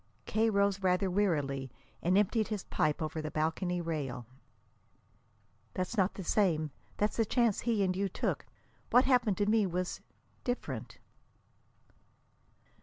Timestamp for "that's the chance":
6.97-7.59